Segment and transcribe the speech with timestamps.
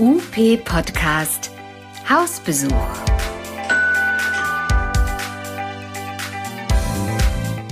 [0.00, 1.50] UP Podcast
[2.08, 2.72] Hausbesuch.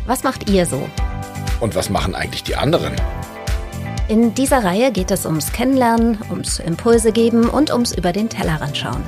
[0.06, 0.88] Was macht ihr so?
[1.60, 2.96] Und was machen eigentlich die anderen?
[4.08, 8.76] In dieser Reihe geht es ums Kennenlernen, ums Impulse geben und ums über den Tellerrand
[8.76, 9.04] schauen.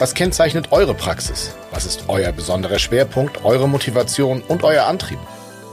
[0.00, 1.54] Was kennzeichnet eure Praxis?
[1.70, 5.20] Was ist euer besonderer Schwerpunkt, eure Motivation und euer Antrieb?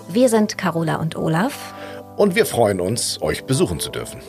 [0.09, 1.73] Wir sind Carola und Olaf.
[2.15, 4.21] Und wir freuen uns, euch besuchen zu dürfen.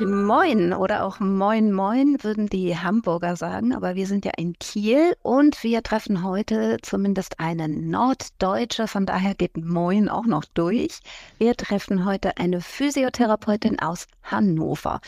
[0.00, 5.16] Moin oder auch Moin Moin würden die Hamburger sagen, aber wir sind ja in Kiel
[5.22, 11.00] und wir treffen heute zumindest eine Norddeutsche, von daher geht Moin auch noch durch.
[11.38, 15.00] Wir treffen heute eine Physiotherapeutin aus Hannover.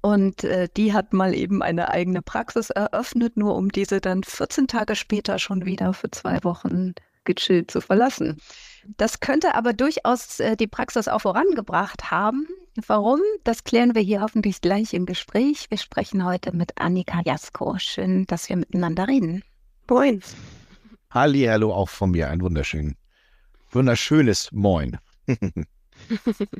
[0.00, 4.68] Und äh, die hat mal eben eine eigene Praxis eröffnet, nur um diese dann 14
[4.68, 8.40] Tage später schon wieder für zwei Wochen gechillt zu verlassen.
[8.96, 12.46] Das könnte aber durchaus äh, die Praxis auch vorangebracht haben.
[12.86, 13.20] Warum?
[13.44, 15.66] Das klären wir hier hoffentlich gleich im Gespräch.
[15.70, 17.76] Wir sprechen heute mit Annika Jasko.
[17.78, 19.42] Schön, dass wir miteinander reden.
[19.88, 20.22] Moin.
[21.10, 22.28] Halli, hallo auch von mir.
[22.28, 22.96] Ein wunderschön,
[23.70, 24.98] wunderschönes Moin.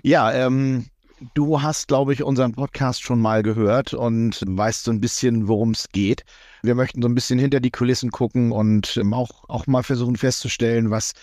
[0.02, 0.86] ja, ähm,
[1.34, 5.72] du hast, glaube ich, unseren Podcast schon mal gehört und weißt so ein bisschen, worum
[5.72, 6.24] es geht.
[6.62, 10.16] Wir möchten so ein bisschen hinter die Kulissen gucken und ähm, auch, auch mal versuchen
[10.16, 11.14] festzustellen, was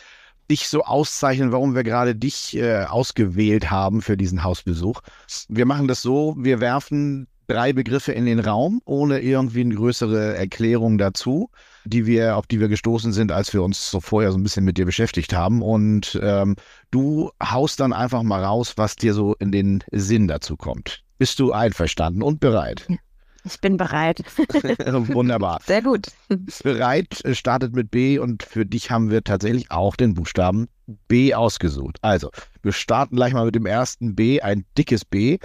[0.52, 5.02] dich so auszeichnen, warum wir gerade dich äh, ausgewählt haben für diesen Hausbesuch.
[5.48, 10.36] Wir machen das so, wir werfen drei Begriffe in den Raum, ohne irgendwie eine größere
[10.36, 11.50] Erklärung dazu,
[11.86, 14.66] die wir, auf die wir gestoßen sind, als wir uns so vorher so ein bisschen
[14.66, 15.62] mit dir beschäftigt haben.
[15.62, 16.56] Und ähm,
[16.92, 21.04] du haust dann einfach mal raus, was dir so in den Sinn dazu kommt.
[21.18, 22.86] Bist du einverstanden und bereit?
[22.90, 22.98] Ja.
[23.44, 24.24] Ich bin bereit.
[25.14, 25.60] Wunderbar.
[25.66, 26.08] Sehr gut.
[26.64, 30.68] Bereit äh, startet mit B und für dich haben wir tatsächlich auch den Buchstaben
[31.08, 31.98] B ausgesucht.
[32.02, 32.30] Also,
[32.62, 35.40] wir starten gleich mal mit dem ersten B, ein dickes B.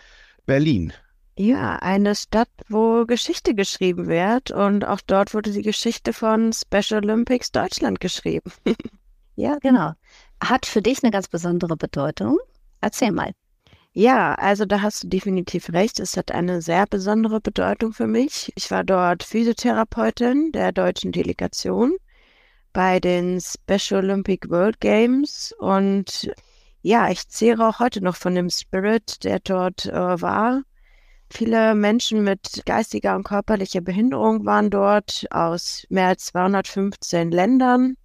[0.44, 0.92] Berlin.
[1.38, 7.04] Ja, eine Stadt, wo Geschichte geschrieben wird und auch dort wurde die Geschichte von Special
[7.04, 8.50] Olympics Deutschland geschrieben.
[9.36, 9.92] ja, genau.
[10.42, 12.38] Hat für dich eine ganz besondere Bedeutung.
[12.80, 13.32] Erzähl mal.
[13.98, 16.00] Ja, also da hast du definitiv recht.
[16.00, 18.52] Es hat eine sehr besondere Bedeutung für mich.
[18.54, 21.96] Ich war dort Physiotherapeutin der deutschen Delegation
[22.74, 26.30] bei den Special Olympic World Games und
[26.82, 30.62] ja, ich zehre auch heute noch von dem Spirit, der dort äh, war.
[31.30, 37.96] Viele Menschen mit geistiger und körperlicher Behinderung waren dort aus mehr als 215 Ländern,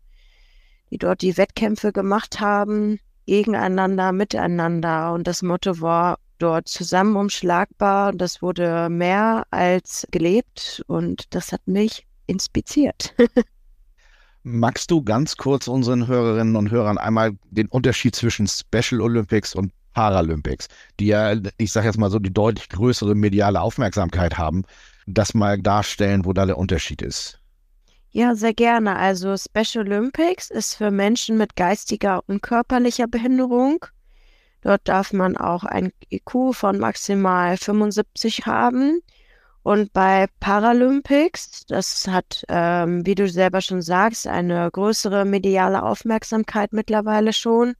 [0.90, 5.14] die dort die Wettkämpfe gemacht haben gegeneinander, miteinander.
[5.14, 8.14] Und das Motto war dort zusammen umschlagbar.
[8.14, 13.14] Das wurde mehr als gelebt und das hat mich inspiziert.
[14.44, 19.72] Magst du ganz kurz unseren Hörerinnen und Hörern einmal den Unterschied zwischen Special Olympics und
[19.94, 20.68] Paralympics,
[21.00, 24.64] die ja, ich sage jetzt mal so, die deutlich größere mediale Aufmerksamkeit haben,
[25.06, 27.41] das mal darstellen, wo da der Unterschied ist?
[28.14, 28.98] Ja, sehr gerne.
[28.98, 33.86] Also Special Olympics ist für Menschen mit geistiger und körperlicher Behinderung.
[34.62, 39.02] Dort darf man auch ein IQ von maximal 75 haben.
[39.64, 46.74] Und bei Paralympics, das hat, ähm, wie du selber schon sagst, eine größere mediale Aufmerksamkeit
[46.74, 47.76] mittlerweile schon.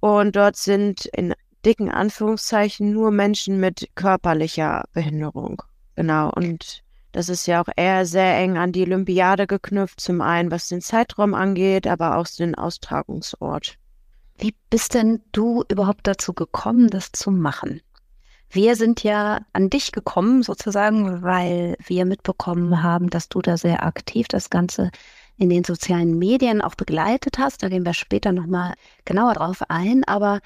[0.00, 1.34] Und dort sind in
[1.64, 5.62] dicken Anführungszeichen nur Menschen mit körperlicher Behinderung.
[5.96, 6.30] Genau.
[6.34, 10.68] Und das ist ja auch eher sehr eng an die Olympiade geknüpft, zum einen was
[10.68, 13.76] den Zeitraum angeht, aber auch den Austragungsort.
[14.38, 17.82] Wie bist denn du überhaupt dazu gekommen, das zu machen?
[18.48, 23.84] Wir sind ja an dich gekommen, sozusagen, weil wir mitbekommen haben, dass du da sehr
[23.84, 24.90] aktiv das Ganze
[25.36, 27.62] in den sozialen Medien auch begleitet hast.
[27.62, 30.04] Da gehen wir später nochmal genauer drauf ein.
[30.04, 30.40] Aber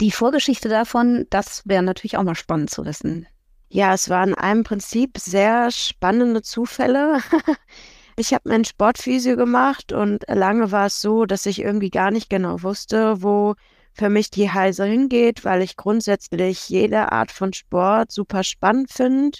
[0.00, 3.26] die Vorgeschichte davon, das wäre natürlich auch mal spannend zu wissen.
[3.72, 7.20] Ja, es waren im Prinzip sehr spannende Zufälle.
[8.16, 12.28] ich habe meinen Sportphysio gemacht und lange war es so, dass ich irgendwie gar nicht
[12.28, 13.54] genau wusste, wo
[13.92, 19.38] für mich die Heise hingeht, weil ich grundsätzlich jede Art von Sport super spannend finde.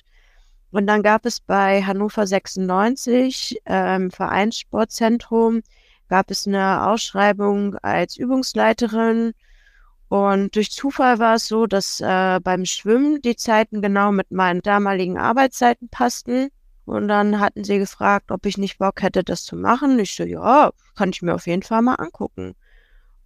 [0.71, 5.62] Und dann gab es bei Hannover 96 äh, im Vereinssportzentrum
[6.09, 9.33] gab es eine Ausschreibung als Übungsleiterin
[10.11, 14.61] und durch Zufall war es so, dass äh, beim Schwimmen die Zeiten genau mit meinen
[14.61, 16.49] damaligen Arbeitszeiten passten.
[16.85, 20.01] Und dann hatten sie gefragt, ob ich nicht Bock hätte, das zu machen.
[20.01, 22.57] Ich so, ja, kann ich mir auf jeden Fall mal angucken.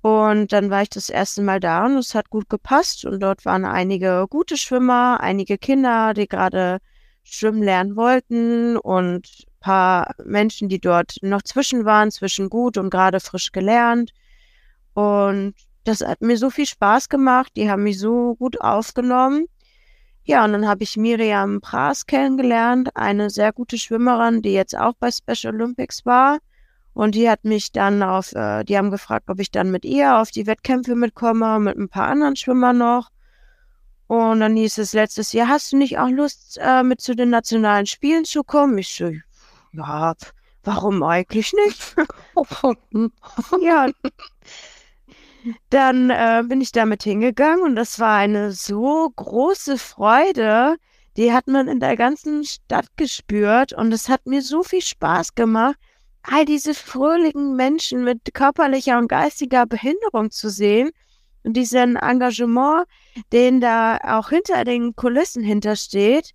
[0.02, 3.06] Und dann war ich das erste Mal da und es hat gut gepasst.
[3.06, 6.80] Und dort waren einige gute Schwimmer, einige Kinder, die gerade
[7.22, 13.20] schwimmen lernen wollten und paar Menschen, die dort noch zwischen waren, zwischen gut und gerade
[13.20, 14.12] frisch gelernt.
[14.92, 15.54] Und
[15.84, 17.52] das hat mir so viel Spaß gemacht.
[17.56, 19.46] Die haben mich so gut aufgenommen.
[20.24, 24.94] Ja, und dann habe ich Miriam Pras kennengelernt, eine sehr gute Schwimmerin, die jetzt auch
[24.98, 26.38] bei Special Olympics war.
[26.94, 30.16] Und die hat mich dann auf, äh, die haben gefragt, ob ich dann mit ihr
[30.16, 33.10] auf die Wettkämpfe mitkomme, mit ein paar anderen Schwimmern noch.
[34.06, 37.30] Und dann hieß es letztes Jahr, hast du nicht auch Lust, äh, mit zu den
[37.30, 38.78] nationalen Spielen zu kommen?
[38.78, 39.10] Ich so,
[39.72, 40.14] ja,
[40.62, 41.96] warum eigentlich nicht?
[43.62, 43.88] ja.
[45.70, 50.76] Dann äh, bin ich damit hingegangen und das war eine so große Freude.
[51.16, 55.34] Die hat man in der ganzen Stadt gespürt und es hat mir so viel Spaß
[55.34, 55.76] gemacht,
[56.22, 60.90] all diese fröhlichen Menschen mit körperlicher und geistiger Behinderung zu sehen
[61.44, 62.86] und diesen Engagement,
[63.32, 66.32] den da auch hinter den Kulissen hintersteht,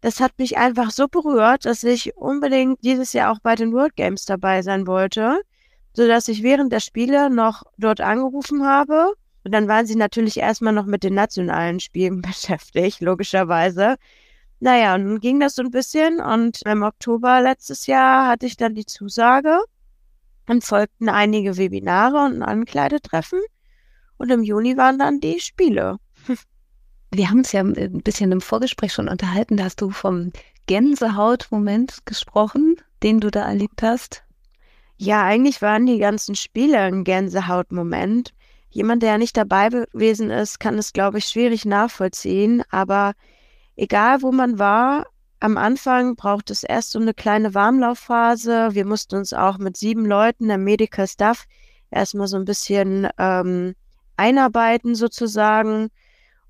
[0.00, 3.96] das hat mich einfach so berührt, dass ich unbedingt dieses Jahr auch bei den World
[3.96, 5.40] Games dabei sein wollte,
[5.94, 9.14] sodass ich während der Spiele noch dort angerufen habe.
[9.44, 13.96] Und dann waren sie natürlich erstmal noch mit den nationalen Spielen beschäftigt, logischerweise.
[14.60, 18.56] Naja, und nun ging das so ein bisschen und im Oktober letztes Jahr hatte ich
[18.56, 19.58] dann die Zusage.
[20.46, 23.40] Dann folgten einige Webinare und ein Ankleidetreffen.
[24.16, 25.98] Und im Juni waren dann die Spiele.
[27.10, 29.56] Wir haben uns ja ein bisschen im Vorgespräch schon unterhalten.
[29.56, 30.32] Da hast du vom
[30.66, 34.23] Gänsehaut-Moment gesprochen, den du da erlebt hast.
[34.96, 38.32] Ja, eigentlich waren die ganzen Spiele ein Gänsehaut-Moment.
[38.70, 42.62] Jemand, der nicht dabei gewesen ist, kann es, glaube ich, schwierig nachvollziehen.
[42.70, 43.14] Aber
[43.76, 45.06] egal, wo man war,
[45.40, 48.70] am Anfang braucht es erst so eine kleine Warmlaufphase.
[48.72, 51.44] Wir mussten uns auch mit sieben Leuten, der Medical Staff,
[51.90, 53.74] erstmal so ein bisschen ähm,
[54.16, 55.90] einarbeiten sozusagen.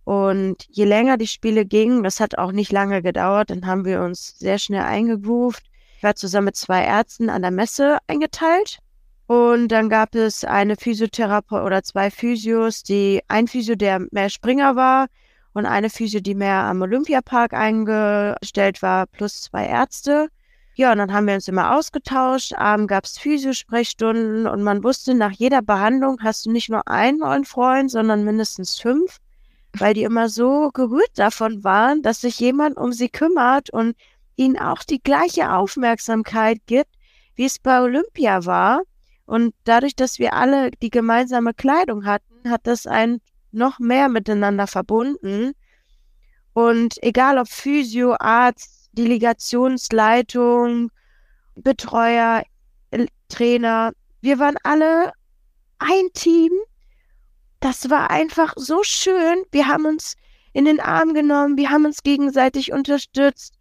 [0.04, 4.02] Und je länger die Spiele gingen, das hat auch nicht lange gedauert, dann haben wir
[4.02, 5.64] uns sehr schnell eingegroovt.
[6.04, 8.78] War zusammen mit zwei Ärzten an der Messe eingeteilt.
[9.26, 14.76] Und dann gab es eine Physiotherapeut oder zwei Physios, die ein Physio, der mehr Springer
[14.76, 15.06] war
[15.54, 20.28] und eine Physio, die mehr am Olympiapark eingestellt war, plus zwei Ärzte.
[20.74, 22.52] Ja, und dann haben wir uns immer ausgetauscht.
[22.52, 27.20] Abend gab es Physiosprechstunden und man wusste, nach jeder Behandlung hast du nicht nur einen
[27.20, 29.20] neuen Freund, sondern mindestens fünf,
[29.78, 33.96] weil die immer so gerührt davon waren, dass sich jemand um sie kümmert und
[34.36, 36.90] ihnen auch die gleiche Aufmerksamkeit gibt,
[37.36, 38.82] wie es bei Olympia war.
[39.26, 43.20] Und dadurch, dass wir alle die gemeinsame Kleidung hatten, hat das einen
[43.52, 45.52] noch mehr miteinander verbunden.
[46.52, 50.90] Und egal ob Physio, Arzt, Delegationsleitung,
[51.56, 52.42] Betreuer,
[53.28, 53.92] Trainer.
[54.20, 55.12] Wir waren alle
[55.78, 56.52] ein Team.
[57.60, 59.42] Das war einfach so schön.
[59.50, 60.14] Wir haben uns
[60.52, 63.54] in den Arm genommen, wir haben uns gegenseitig unterstützt.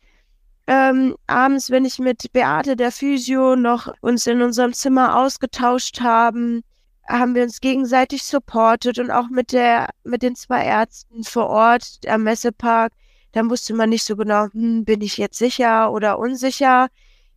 [0.66, 6.64] Ähm, abends, wenn ich mit Beate der Physio noch uns in unserem Zimmer ausgetauscht haben,
[7.08, 12.00] haben wir uns gegenseitig supportet und auch mit der, mit den zwei Ärzten vor Ort
[12.08, 12.94] am Messepark
[13.34, 16.88] dann wusste man nicht so genau, hm, bin ich jetzt sicher oder unsicher.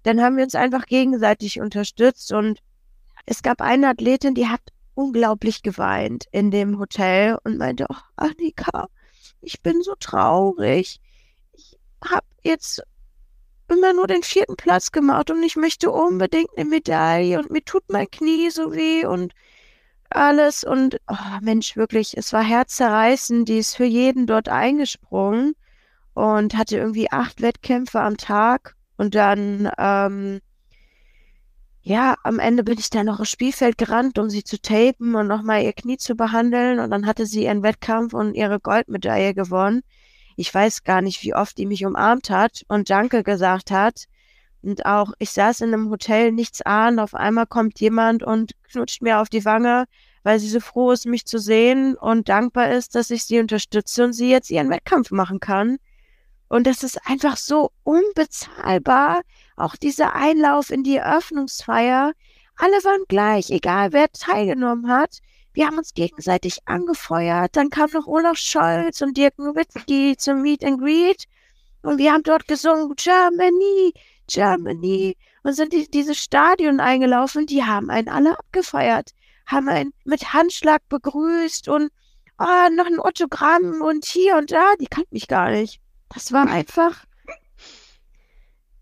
[0.04, 2.60] Dann haben wir uns einfach gegenseitig unterstützt und
[3.24, 4.60] es gab eine Athletin, die hat
[4.94, 8.88] unglaublich geweint in dem Hotel und meinte, oh, Annika,
[9.40, 11.00] ich bin so traurig.
[11.54, 12.82] Ich habe jetzt
[13.68, 17.84] immer nur den vierten Platz gemacht und ich möchte unbedingt eine Medaille und mir tut
[17.88, 19.32] mein Knie so weh und
[20.10, 25.54] alles und oh, Mensch, wirklich, es war herzzerreißend, die ist für jeden dort eingesprungen
[26.16, 28.74] und hatte irgendwie acht Wettkämpfe am Tag.
[28.96, 30.40] Und dann, ähm,
[31.82, 35.26] ja, am Ende bin ich dann noch ins Spielfeld gerannt, um sie zu tapen und
[35.26, 36.78] nochmal ihr Knie zu behandeln.
[36.78, 39.82] Und dann hatte sie ihren Wettkampf und ihre Goldmedaille gewonnen.
[40.36, 44.04] Ich weiß gar nicht, wie oft die mich umarmt hat und Danke gesagt hat.
[44.62, 46.98] Und auch, ich saß in einem Hotel, nichts ahnen.
[46.98, 49.86] Auf einmal kommt jemand und knutscht mir auf die Wange,
[50.24, 54.04] weil sie so froh ist, mich zu sehen und dankbar ist, dass ich sie unterstütze
[54.04, 55.78] und sie jetzt ihren Wettkampf machen kann.
[56.48, 59.22] Und das ist einfach so unbezahlbar.
[59.56, 62.12] Auch dieser Einlauf in die Eröffnungsfeier.
[62.56, 65.18] Alle waren gleich, egal wer teilgenommen hat.
[65.56, 67.56] Wir haben uns gegenseitig angefeuert.
[67.56, 71.24] Dann kam noch Olaf Scholz und Dirk Nowitzki zum Meet and Greet.
[71.80, 73.94] Und wir haben dort gesungen, Germany,
[74.26, 75.16] Germany.
[75.44, 77.46] Und sind in dieses Stadion eingelaufen.
[77.46, 79.12] Die haben einen alle abgefeiert.
[79.46, 81.90] Haben einen mit Handschlag begrüßt und
[82.38, 84.74] oh, noch ein Autogramm und hier und da.
[84.78, 85.80] Die kannten mich gar nicht.
[86.14, 87.06] Das war einfach,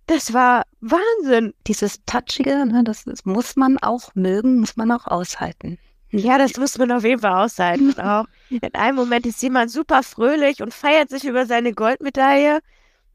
[0.07, 1.55] das war Wahnsinn.
[1.69, 5.79] Dieses Touchige, ne, das, das muss man auch mögen, muss man auch aushalten.
[6.17, 7.95] Ja, das muss man auf jeden Fall aushalten.
[8.01, 8.27] auch.
[8.51, 12.61] In einem Moment ist jemand super fröhlich und feiert sich über seine Goldmedaille.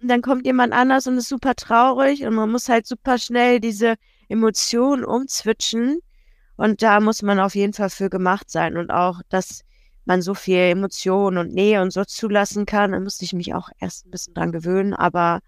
[0.01, 2.25] Und dann kommt jemand anders und ist super traurig.
[2.25, 3.95] Und man muss halt super schnell diese
[4.27, 5.99] Emotionen umzwitschen.
[6.57, 8.77] Und da muss man auf jeden Fall für gemacht sein.
[8.77, 9.63] Und auch das
[10.09, 12.91] man so viel Emotion und Nähe und so zulassen kann.
[12.91, 15.39] Da musste ich mich auch erst ein bisschen dran gewöhnen, aber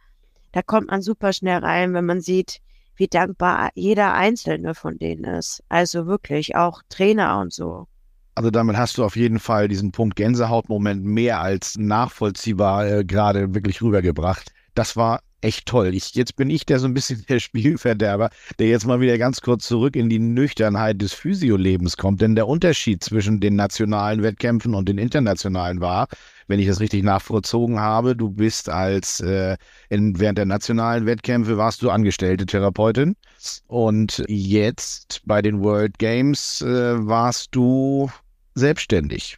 [0.51, 2.60] da kommt man super schnell rein, wenn man sieht,
[3.01, 5.63] wie dankbar jeder einzelne von denen ist.
[5.70, 7.88] Also wirklich, auch Trainer und so.
[8.36, 13.55] Also damit hast du auf jeden Fall diesen Punkt Gänsehautmoment mehr als nachvollziehbar äh, gerade
[13.55, 14.51] wirklich rübergebracht.
[14.75, 15.93] Das war echt toll.
[15.93, 18.29] Ich, jetzt bin ich der so ein bisschen der Spielverderber,
[18.60, 22.21] der jetzt mal wieder ganz kurz zurück in die Nüchternheit des Physiolebens kommt.
[22.21, 26.07] Denn der Unterschied zwischen den nationalen Wettkämpfen und den internationalen war,
[26.48, 29.57] wenn ich das richtig nachvollzogen habe, du bist als äh,
[29.89, 33.15] in, während der nationalen Wettkämpfe warst du angestellte Therapeutin
[33.67, 38.10] und jetzt bei den World Games äh, warst du
[38.53, 39.38] selbstständig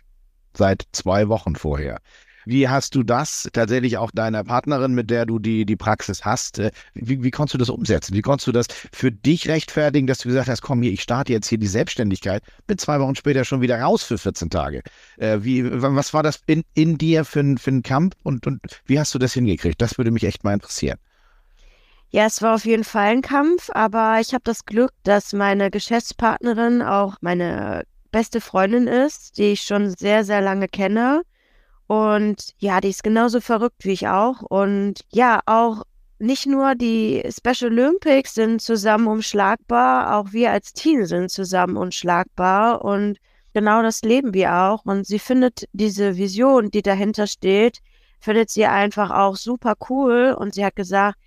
[0.55, 1.99] seit zwei Wochen vorher.
[2.45, 6.59] Wie hast du das tatsächlich auch deiner Partnerin, mit der du die, die Praxis hast,
[6.59, 8.13] äh, wie, wie konntest du das umsetzen?
[8.13, 11.33] Wie konntest du das für dich rechtfertigen, dass du gesagt hast, komm hier, ich starte
[11.33, 14.81] jetzt hier die Selbstständigkeit, bin zwei Wochen später schon wieder raus für 14 Tage.
[15.17, 18.99] Äh, wie, was war das in, in dir für, für einen Kampf und, und wie
[18.99, 19.81] hast du das hingekriegt?
[19.81, 20.97] Das würde mich echt mal interessieren.
[22.09, 25.71] Ja, es war auf jeden Fall ein Kampf, aber ich habe das Glück, dass meine
[25.71, 31.23] Geschäftspartnerin auch meine beste Freundin ist, die ich schon sehr, sehr lange kenne.
[31.87, 34.41] Und ja, die ist genauso verrückt wie ich auch.
[34.41, 35.83] Und ja, auch
[36.19, 42.83] nicht nur die Special Olympics sind zusammen unschlagbar, auch wir als Team sind zusammen unschlagbar.
[42.83, 43.17] Und
[43.53, 44.85] genau das leben wir auch.
[44.85, 47.79] Und sie findet diese Vision, die dahinter steht,
[48.19, 50.35] findet sie einfach auch super cool.
[50.37, 51.17] Und sie hat gesagt,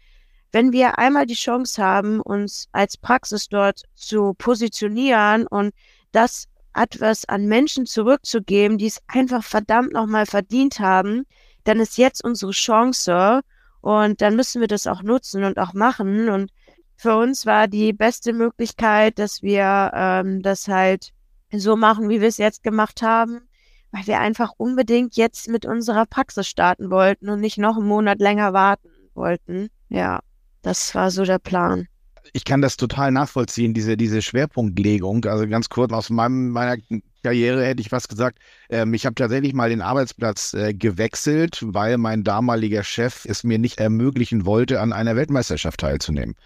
[0.52, 5.74] wenn wir einmal die Chance haben, uns als Praxis dort zu positionieren und
[6.12, 11.24] das etwas an Menschen zurückzugeben, die es einfach verdammt nochmal verdient haben,
[11.64, 13.40] dann ist jetzt unsere Chance
[13.80, 16.28] und dann müssen wir das auch nutzen und auch machen.
[16.28, 16.50] Und
[16.96, 21.12] für uns war die beste Möglichkeit, dass wir ähm, das halt
[21.52, 23.48] so machen, wie wir es jetzt gemacht haben,
[23.90, 28.20] weil wir einfach unbedingt jetzt mit unserer Praxis starten wollten und nicht noch einen Monat
[28.20, 29.70] länger warten wollten.
[29.88, 30.20] Ja,
[30.62, 31.88] das war so der Plan
[32.32, 35.24] ich kann das total nachvollziehen, diese, diese Schwerpunktlegung.
[35.24, 36.76] Also ganz kurz aus meinem, meiner
[37.22, 38.38] Karriere hätte ich was gesagt.
[38.68, 43.58] Ähm, ich habe tatsächlich mal den Arbeitsplatz äh, gewechselt, weil mein damaliger Chef es mir
[43.58, 46.36] nicht ermöglichen wollte, an einer Weltmeisterschaft teilzunehmen.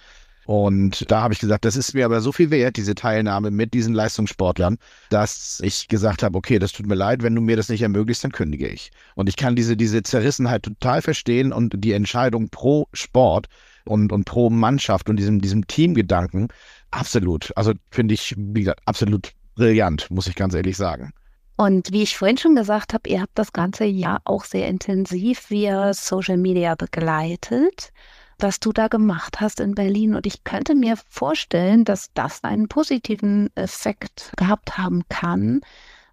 [0.47, 3.73] Und da habe ich gesagt, das ist mir aber so viel wert, diese Teilnahme mit
[3.73, 7.69] diesen Leistungssportlern, dass ich gesagt habe, okay, das tut mir leid, wenn du mir das
[7.69, 8.91] nicht ermöglicht, dann kündige ich.
[9.15, 13.47] Und ich kann diese, diese Zerrissenheit total verstehen und die Entscheidung pro Sport
[13.91, 16.49] und, und pro Mannschaft und diesem, diesem Teamgedanken
[16.91, 17.53] absolut.
[17.57, 21.13] Also finde ich, wie gesagt, absolut brillant, muss ich ganz ehrlich sagen.
[21.57, 25.51] Und wie ich vorhin schon gesagt habe, ihr habt das ganze Jahr auch sehr intensiv
[25.51, 27.93] via Social Media begleitet,
[28.39, 30.15] was du da gemacht hast in Berlin.
[30.15, 35.61] Und ich könnte mir vorstellen, dass das einen positiven Effekt gehabt haben kann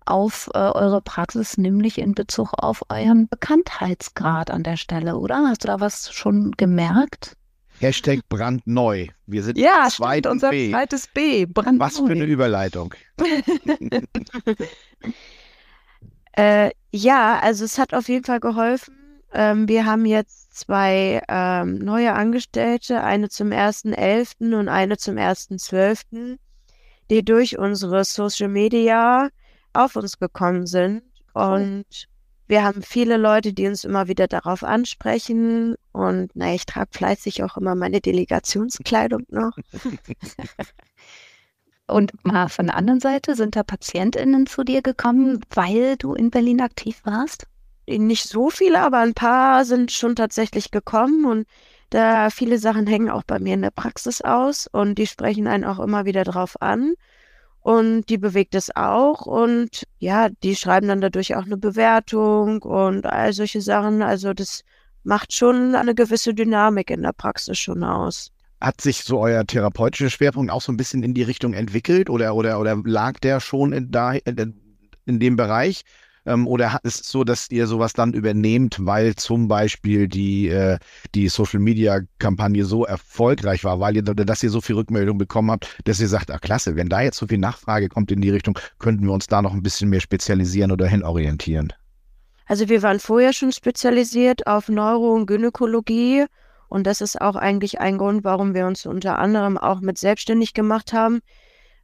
[0.05, 5.47] auf äh, eure Praxis, nämlich in Bezug auf euren Bekanntheitsgrad an der Stelle, oder?
[5.47, 7.37] Hast du da was schon gemerkt?
[7.79, 9.07] Hashtag brandneu.
[9.25, 10.71] Wir sind ja, zweit stimmt, unser B.
[10.71, 11.45] zweites B.
[11.45, 11.85] Brandneu.
[11.85, 12.93] Was für eine Überleitung.
[16.33, 18.95] äh, ja, also es hat auf jeden Fall geholfen.
[19.33, 24.57] Ähm, wir haben jetzt zwei ähm, neue Angestellte, eine zum 1.11.
[24.57, 26.37] und eine zum 1.12.,
[27.09, 29.29] die durch unsere Social Media
[29.73, 31.03] auf uns gekommen sind.
[31.33, 32.07] Und
[32.47, 35.75] wir haben viele Leute, die uns immer wieder darauf ansprechen.
[35.91, 39.57] Und naja, ich trage fleißig auch immer meine Delegationskleidung noch.
[41.87, 46.31] Und mal von der anderen Seite, sind da PatientInnen zu dir gekommen, weil du in
[46.31, 47.47] Berlin aktiv warst?
[47.87, 51.47] Nicht so viele, aber ein paar sind schon tatsächlich gekommen und
[51.89, 55.63] da viele Sachen hängen auch bei mir in der Praxis aus und die sprechen einen
[55.63, 56.95] auch immer wieder drauf an
[57.67, 63.05] und die bewegt es auch und ja, die schreiben dann dadurch auch eine Bewertung und
[63.05, 64.01] all solche Sachen.
[64.01, 64.61] Also das
[65.03, 68.31] macht schon eine gewisse Dynamik in der Praxis schon aus.
[68.61, 72.35] Hat sich so euer therapeutischer Schwerpunkt auch so ein bisschen in die Richtung entwickelt oder,
[72.35, 74.55] oder, oder lag der schon in, da, in,
[75.05, 75.81] in dem Bereich?
[76.27, 80.77] Ähm, oder ist es so, dass ihr sowas dann übernehmt, weil zum Beispiel die, äh,
[81.15, 85.51] die Social Media Kampagne so erfolgreich war, weil ihr, dass ihr so viel Rückmeldung bekommen
[85.51, 88.29] habt, dass ihr sagt, ah klasse, wenn da jetzt so viel Nachfrage kommt in die
[88.29, 91.71] Richtung, könnten wir uns da noch ein bisschen mehr spezialisieren oder hinorientieren?
[92.45, 96.25] Also wir waren vorher schon spezialisiert auf Neuro- und Gynäkologie
[96.67, 100.53] und das ist auch eigentlich ein Grund, warum wir uns unter anderem auch mit selbstständig
[100.53, 101.21] gemacht haben,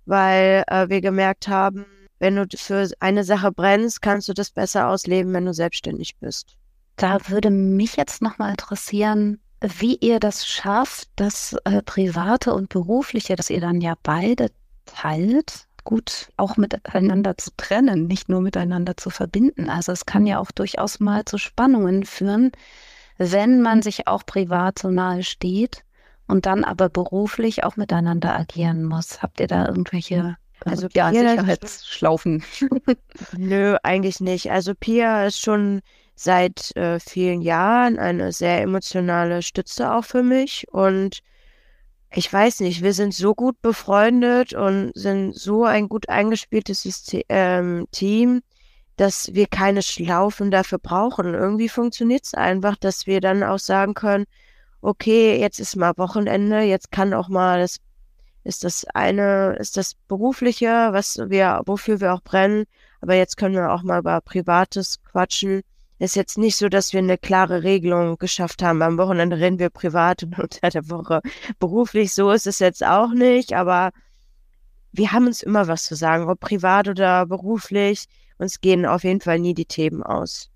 [0.05, 1.85] weil äh, wir gemerkt haben,
[2.23, 6.55] wenn du für eine Sache brennst, kannst du das besser ausleben, wenn du selbstständig bist.
[6.95, 13.35] Da würde mich jetzt nochmal interessieren, wie ihr das schafft, das äh, Private und Berufliche,
[13.35, 14.51] dass ihr dann ja beide
[14.85, 15.67] teilt.
[15.83, 19.69] gut auch miteinander zu trennen, nicht nur miteinander zu verbinden.
[19.69, 22.53] Also es kann ja auch durchaus mal zu Spannungen führen,
[23.17, 25.83] wenn man sich auch privat so nahe steht
[26.27, 29.21] und dann aber beruflich auch miteinander agieren muss.
[29.21, 32.43] Habt ihr da irgendwelche also ja, Sicherheitsschlaufen?
[33.37, 34.51] Nö, eigentlich nicht.
[34.51, 35.81] Also Pia ist schon
[36.15, 41.19] seit äh, vielen Jahren eine sehr emotionale Stütze auch für mich und
[42.15, 47.23] ich weiß nicht, wir sind so gut befreundet und sind so ein gut eingespieltes System,
[47.29, 48.41] ähm, Team,
[48.97, 51.33] dass wir keine Schlaufen dafür brauchen.
[51.33, 54.25] Irgendwie funktioniert es einfach, dass wir dann auch sagen können,
[54.81, 57.77] okay, jetzt ist mal Wochenende, jetzt kann auch mal das
[58.43, 62.65] ist das eine, ist das berufliche, was wir, wofür wir auch brennen,
[63.01, 65.61] aber jetzt können wir auch mal über Privates quatschen.
[65.99, 68.81] Ist jetzt nicht so, dass wir eine klare Regelung geschafft haben.
[68.81, 71.21] Am Wochenende reden wir privat und unter der Woche
[71.59, 72.13] beruflich.
[72.13, 73.91] So ist es jetzt auch nicht, aber
[74.91, 78.05] wir haben uns immer was zu sagen, ob privat oder beruflich.
[78.37, 80.49] Uns gehen auf jeden Fall nie die Themen aus.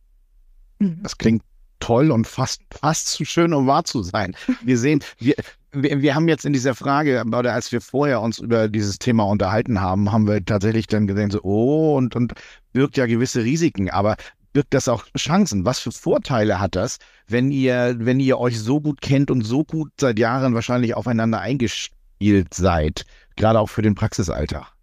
[0.79, 1.43] Das klingt
[1.79, 4.35] toll und fast, fast zu schön, um wahr zu sein.
[4.63, 5.35] Wir sehen, wir,
[5.83, 9.23] wir, wir haben jetzt in dieser Frage, oder als wir vorher uns über dieses Thema
[9.23, 12.33] unterhalten haben, haben wir tatsächlich dann gesehen, so, oh, und, und
[12.73, 14.15] birgt ja gewisse Risiken, aber
[14.53, 15.65] birgt das auch Chancen?
[15.65, 19.63] Was für Vorteile hat das, wenn ihr, wenn ihr euch so gut kennt und so
[19.63, 23.05] gut seit Jahren wahrscheinlich aufeinander eingespielt seid,
[23.35, 24.73] gerade auch für den Praxisalltag?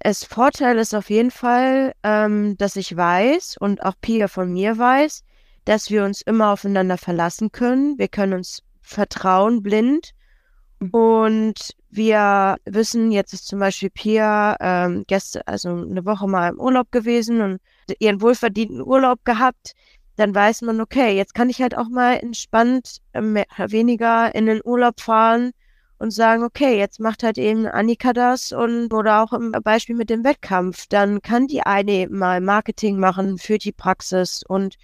[0.00, 4.76] Es Vorteil ist auf jeden Fall, ähm, dass ich weiß und auch Pia von mir
[4.76, 5.24] weiß,
[5.64, 7.98] dass wir uns immer aufeinander verlassen können.
[7.98, 10.12] Wir können uns vertrauen blind.
[10.92, 16.60] Und wir wissen, jetzt ist zum Beispiel Pia ähm, gestern, also eine Woche mal im
[16.60, 17.60] Urlaub gewesen und
[17.98, 19.72] ihren wohlverdienten Urlaub gehabt.
[20.16, 24.46] Dann weiß man, okay, jetzt kann ich halt auch mal entspannt äh, mehr, weniger in
[24.46, 25.52] den Urlaub fahren
[25.98, 30.10] und sagen, okay, jetzt macht halt eben Annika das und oder auch im Beispiel mit
[30.10, 34.76] dem Wettkampf, dann kann die eine mal Marketing machen für die Praxis und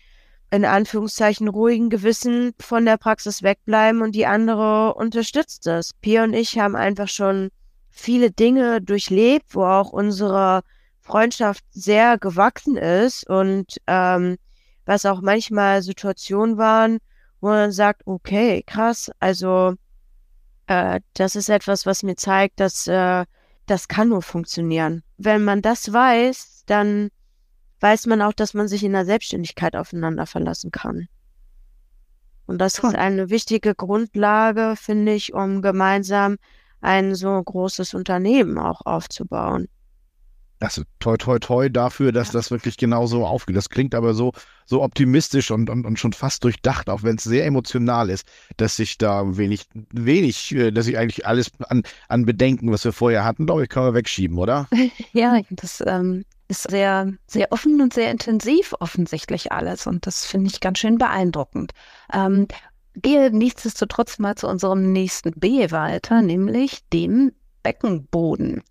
[0.50, 5.92] in Anführungszeichen ruhigen Gewissen von der Praxis wegbleiben und die andere unterstützt das.
[6.01, 7.51] Pia und ich haben einfach schon
[7.88, 10.62] viele Dinge durchlebt, wo auch unsere
[11.01, 14.37] Freundschaft sehr gewachsen ist und ähm,
[14.87, 16.98] was auch manchmal Situationen waren,
[17.40, 19.75] wo man sagt, okay, krass, also
[20.66, 23.25] äh, das ist etwas, was mir zeigt, dass äh,
[23.66, 25.05] das kann nur funktionieren.
[25.16, 27.11] Wenn man das weiß, dann
[27.81, 31.09] weiß man auch, dass man sich in der Selbstständigkeit aufeinander verlassen kann.
[32.47, 36.37] Und das ist eine wichtige Grundlage, finde ich, um gemeinsam
[36.81, 39.69] ein so großes Unternehmen auch aufzubauen.
[40.59, 42.33] Also toi toi toi dafür, dass ja.
[42.35, 43.57] das wirklich genauso aufgeht.
[43.57, 44.33] Das klingt aber so,
[44.66, 48.27] so optimistisch und, und, und schon fast durchdacht, auch wenn es sehr emotional ist,
[48.59, 52.93] dass sich da wenig, wenig, äh, dass ich eigentlich alles an, an Bedenken, was wir
[52.93, 54.69] vorher hatten, glaube ich, kann man wegschieben, oder?
[55.12, 59.87] Ja, das ähm, ist sehr, sehr offen und sehr intensiv offensichtlich alles.
[59.87, 61.73] Und das finde ich ganz schön beeindruckend.
[62.13, 62.49] Ähm,
[62.97, 67.33] gehe nichtsdestotrotz mal zu unserem nächsten B weiter, nämlich dem
[67.63, 68.63] Beckenboden.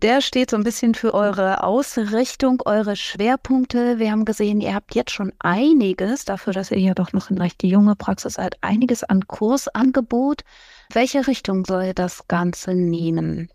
[0.00, 3.98] Der steht so ein bisschen für eure Ausrichtung, eure Schwerpunkte.
[3.98, 7.40] Wir haben gesehen, ihr habt jetzt schon einiges, dafür, dass ihr ja doch noch eine
[7.40, 10.42] recht junge Praxis seid, einiges an Kursangebot.
[10.92, 13.50] Welche Richtung soll das Ganze nehmen?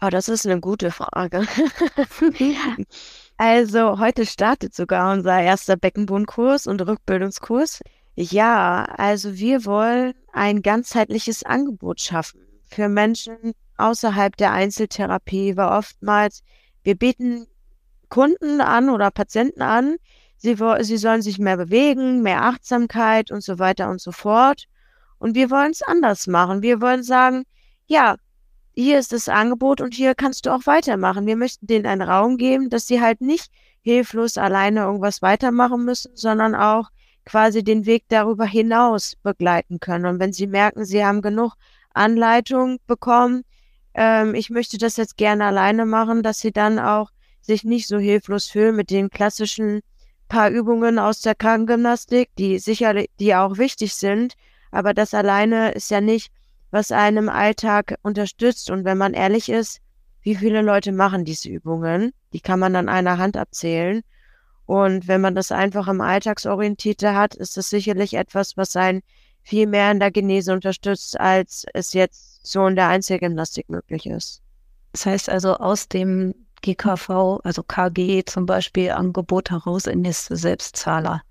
[0.00, 1.46] Oh, das ist eine gute Frage.
[3.36, 7.80] also heute startet sogar unser erster Beckenbodenkurs und Rückbildungskurs.
[8.16, 16.42] Ja, also wir wollen ein ganzheitliches Angebot schaffen für Menschen außerhalb der Einzeltherapie, weil oftmals
[16.82, 17.46] wir bieten
[18.08, 19.96] Kunden an oder Patienten an,
[20.36, 24.66] sie, sie sollen sich mehr bewegen, mehr Achtsamkeit und so weiter und so fort.
[25.18, 26.62] Und wir wollen es anders machen.
[26.62, 27.44] Wir wollen sagen,
[27.86, 28.16] ja,
[28.74, 31.26] hier ist das Angebot und hier kannst du auch weitermachen.
[31.26, 33.50] Wir möchten denen einen Raum geben, dass sie halt nicht
[33.82, 36.90] hilflos alleine irgendwas weitermachen müssen, sondern auch
[37.24, 40.06] quasi den Weg darüber hinaus begleiten können.
[40.06, 41.54] Und wenn sie merken, sie haben genug
[41.92, 43.44] Anleitung bekommen,
[43.94, 47.10] ähm, ich möchte das jetzt gerne alleine machen, dass sie dann auch
[47.40, 49.80] sich nicht so hilflos fühlen mit den klassischen
[50.28, 54.34] paar Übungen aus der Krankengymnastik, die sicherlich, die auch wichtig sind,
[54.70, 56.32] aber das alleine ist ja nicht
[56.74, 58.68] was einem Alltag unterstützt.
[58.68, 59.80] Und wenn man ehrlich ist,
[60.22, 62.12] wie viele Leute machen diese Übungen?
[62.32, 64.02] Die kann man an einer Hand abzählen.
[64.66, 69.02] Und wenn man das einfach im Alltagsorientierte hat, ist das sicherlich etwas, was einen
[69.42, 74.42] viel mehr in der Genese unterstützt, als es jetzt so in der Einzelgymnastik möglich ist.
[74.92, 81.22] Das heißt also aus dem GKV, also KG zum Beispiel, Angebot heraus in das Selbstzahler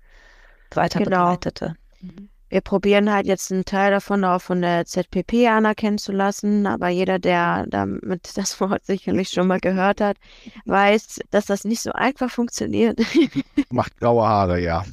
[0.70, 1.32] weiter genau.
[1.32, 1.74] begleitete.
[2.00, 2.30] Mhm.
[2.54, 6.88] Wir probieren halt jetzt einen Teil davon auch von der ZPP anerkennen zu lassen, aber
[6.88, 10.18] jeder, der damit das Wort sicherlich schon mal gehört hat,
[10.64, 13.00] weiß, dass das nicht so einfach funktioniert.
[13.70, 14.84] Macht graue Haare, ja.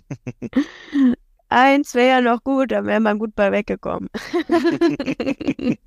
[1.50, 4.10] Eins wäre ja noch gut, dann wäre man gut bei weggekommen.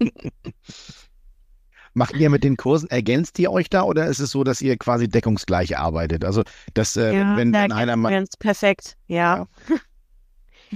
[1.92, 4.76] Macht ihr mit den Kursen, ergänzt ihr euch da oder ist es so, dass ihr
[4.76, 6.24] quasi deckungsgleich arbeitet?
[6.24, 8.24] Also, dass, äh, ja, wenn, wenn einer mal.
[8.38, 9.48] perfekt, ja.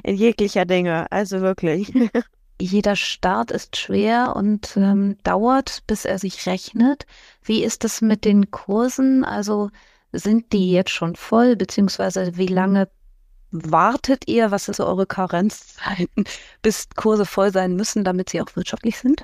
[0.03, 1.93] In jeglicher Dinge, also wirklich.
[2.61, 7.07] Jeder Start ist schwer und ähm, dauert, bis er sich rechnet.
[7.43, 9.25] Wie ist es mit den Kursen?
[9.25, 9.71] Also
[10.13, 12.89] sind die jetzt schon voll, beziehungsweise wie lange
[13.51, 14.51] wartet ihr?
[14.51, 16.25] Was ist eure Karenzzeiten,
[16.63, 19.23] bis Kurse voll sein müssen, damit sie auch wirtschaftlich sind?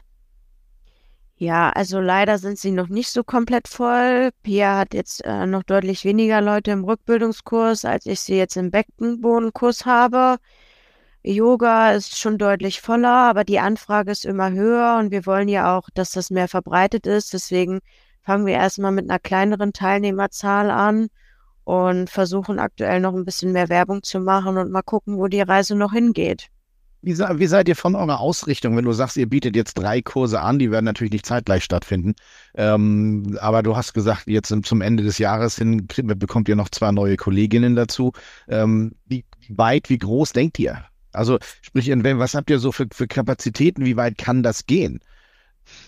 [1.37, 4.31] Ja, also leider sind sie noch nicht so komplett voll.
[4.42, 8.70] Pia hat jetzt äh, noch deutlich weniger Leute im Rückbildungskurs, als ich sie jetzt im
[8.70, 10.37] Beckenbodenkurs habe.
[11.25, 15.77] Yoga ist schon deutlich voller, aber die Anfrage ist immer höher und wir wollen ja
[15.77, 17.33] auch, dass das mehr verbreitet ist.
[17.33, 17.81] Deswegen
[18.23, 21.09] fangen wir erstmal mit einer kleineren Teilnehmerzahl an
[21.64, 25.40] und versuchen aktuell noch ein bisschen mehr Werbung zu machen und mal gucken, wo die
[25.40, 26.49] Reise noch hingeht.
[27.05, 30.40] Wie, wie, seid ihr von eurer Ausrichtung, wenn du sagst, ihr bietet jetzt drei Kurse
[30.40, 32.14] an, die werden natürlich nicht zeitgleich stattfinden,
[32.55, 36.93] ähm, aber du hast gesagt, jetzt zum Ende des Jahres hin bekommt ihr noch zwei
[36.93, 38.12] neue Kolleginnen dazu.
[38.49, 40.83] Ähm, wie weit, wie groß denkt ihr?
[41.12, 45.01] Also sprich, was habt ihr so für, für Kapazitäten, wie weit kann das gehen?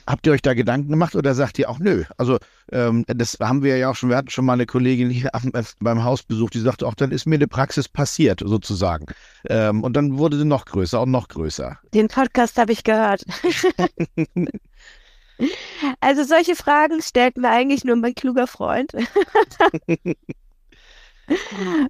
[0.07, 2.05] Habt ihr euch da Gedanken gemacht oder sagt ihr auch nö?
[2.17, 2.39] Also
[2.71, 5.63] ähm, das haben wir ja auch schon, wir hatten schon mal eine Kollegin hier äh,
[5.81, 9.07] beim Hausbesuch, die sagte auch, dann ist mir eine Praxis passiert sozusagen.
[9.49, 11.81] Ähm, und dann wurde sie noch größer und noch größer.
[11.93, 13.25] Den Podcast habe ich gehört.
[16.01, 18.93] also solche Fragen stellt mir eigentlich nur mein kluger Freund.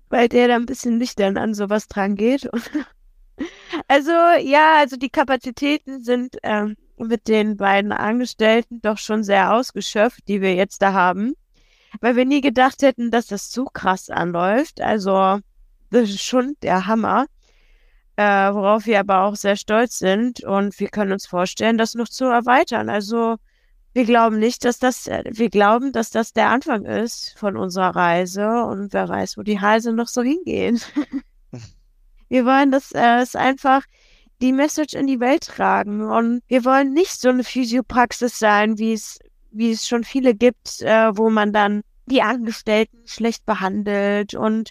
[0.09, 2.49] Weil der da ein bisschen nüchtern an sowas dran geht.
[3.89, 10.27] also ja, also die Kapazitäten sind ähm, mit den beiden Angestellten doch schon sehr ausgeschöpft,
[10.29, 11.35] die wir jetzt da haben.
[12.01, 14.81] Weil wir nie gedacht hätten, dass das so krass anläuft.
[14.81, 15.41] Also,
[15.91, 17.27] das ist schon der Hammer.
[18.17, 22.09] Äh, worauf wir aber auch sehr stolz sind und wir können uns vorstellen, das noch
[22.09, 22.89] zu erweitern.
[22.89, 23.37] Also,
[23.93, 28.65] wir glauben nicht, dass das, wir glauben, dass das der Anfang ist von unserer Reise
[28.65, 30.87] und wer weiß, wo die Reise noch so hingeht.
[32.29, 33.85] wir wollen, dass äh, es einfach
[34.41, 36.03] die Message in die Welt tragen.
[36.03, 39.19] Und wir wollen nicht so eine Physiopraxis sein, wie es,
[39.51, 44.71] wie es schon viele gibt, äh, wo man dann die Angestellten schlecht behandelt und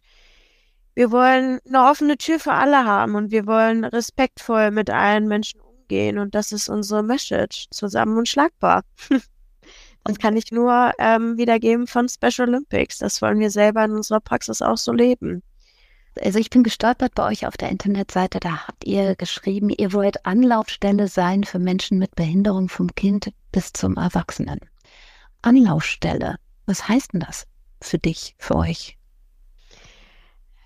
[0.95, 5.59] wir wollen eine offene Tür für alle haben und wir wollen respektvoll mit allen Menschen
[5.59, 8.83] umgehen und das ist unsere Message, zusammen und schlagbar.
[10.05, 12.99] das kann ich nur ähm, wiedergeben von Special Olympics.
[12.99, 15.43] Das wollen wir selber in unserer Praxis auch so leben.
[16.21, 20.25] Also ich bin gestolpert bei euch auf der Internetseite, da habt ihr geschrieben, ihr wollt
[20.25, 24.59] Anlaufstelle sein für Menschen mit Behinderung vom Kind bis zum Erwachsenen.
[25.41, 27.45] Anlaufstelle, was heißt denn das
[27.81, 28.97] für dich, für euch?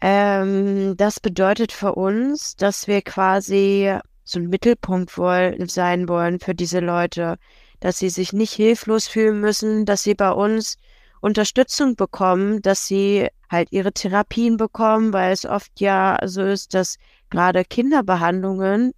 [0.02, 6.54] Ähm, das bedeutet für uns, dass wir quasi so ein Mittelpunkt wollen, sein wollen für
[6.54, 7.38] diese Leute,
[7.80, 10.78] dass sie sich nicht hilflos fühlen müssen, dass sie bei uns
[11.22, 16.98] Unterstützung bekommen, dass sie halt ihre Therapien bekommen, weil es oft ja so ist, dass
[17.30, 18.94] gerade Kinderbehandlungen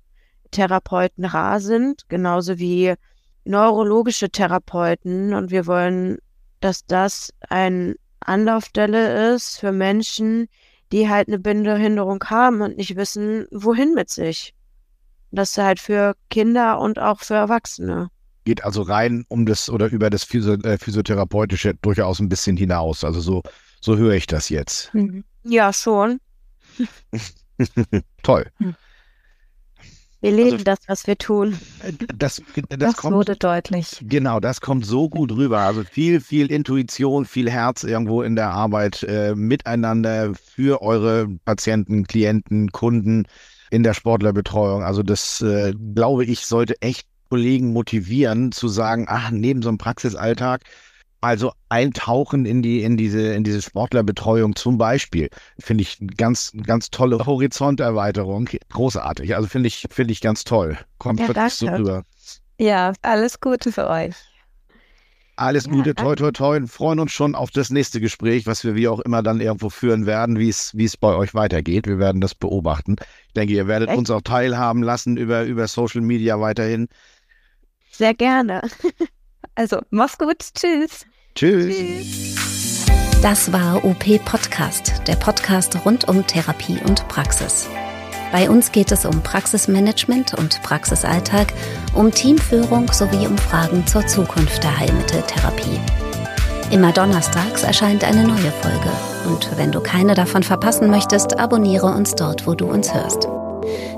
[0.51, 2.93] Therapeuten rar sind, genauso wie
[3.45, 5.33] neurologische Therapeuten.
[5.33, 6.17] Und wir wollen,
[6.59, 10.47] dass das eine Anlaufstelle ist für Menschen,
[10.91, 14.53] die halt eine Behinderung haben und nicht wissen, wohin mit sich.
[15.31, 18.09] Das ist halt für Kinder und auch für Erwachsene
[18.43, 23.03] geht also rein um das oder über das Physio äh, Physiotherapeutische durchaus ein bisschen hinaus.
[23.03, 23.43] Also so,
[23.81, 24.93] so höre ich das jetzt.
[24.93, 25.23] Mhm.
[25.43, 26.19] Ja, schon.
[28.23, 28.45] Toll.
[28.57, 28.75] Hm.
[30.21, 31.57] Wir leben also, das, was wir tun.
[32.15, 33.97] Das, das, das kommt, wurde deutlich.
[34.03, 35.61] Genau, das kommt so gut rüber.
[35.61, 42.05] Also viel, viel Intuition, viel Herz irgendwo in der Arbeit äh, miteinander für eure Patienten,
[42.05, 43.25] Klienten, Kunden
[43.71, 44.83] in der Sportlerbetreuung.
[44.83, 49.79] Also das, äh, glaube ich, sollte echt Kollegen motivieren, zu sagen, ach, neben so einem
[49.79, 50.65] Praxisalltag,
[51.21, 55.29] also eintauchen in die, in diese, in diese Sportlerbetreuung zum Beispiel,
[55.59, 58.49] finde ich ganz, ganz tolle Horizonterweiterung.
[58.69, 59.35] Großartig.
[59.35, 60.77] Also finde ich, finde ich ganz toll.
[60.97, 62.03] Kommt ja, wirklich so rüber.
[62.59, 64.15] Ja, alles Gute für euch.
[65.35, 66.67] Alles Gute, ja, toi, toi, toi.
[66.67, 70.05] Freuen uns schon auf das nächste Gespräch, was wir wie auch immer dann irgendwo führen
[70.05, 71.87] werden, wie es, wie es bei euch weitergeht.
[71.87, 72.97] Wir werden das beobachten.
[73.27, 73.97] Ich denke, ihr werdet Echt?
[73.97, 76.87] uns auch teilhaben lassen über, über Social Media weiterhin.
[77.91, 78.61] Sehr gerne.
[79.55, 80.39] Also, mach's gut.
[80.55, 81.05] Tschüss.
[81.35, 82.35] Tschüss.
[83.21, 87.69] Das war OP Podcast, der Podcast rund um Therapie und Praxis.
[88.31, 91.53] Bei uns geht es um Praxismanagement und Praxisalltag,
[91.93, 95.79] um Teamführung sowie um Fragen zur Zukunft der Heilmitteltherapie.
[96.71, 98.91] Immer donnerstags erscheint eine neue Folge
[99.27, 103.27] und wenn du keine davon verpassen möchtest, abonniere uns dort, wo du uns hörst.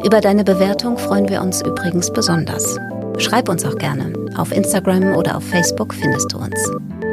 [0.04, 2.78] Über deine Bewertung freuen wir uns übrigens besonders.
[3.17, 4.13] Schreib uns auch gerne.
[4.36, 7.12] Auf Instagram oder auf Facebook findest du uns.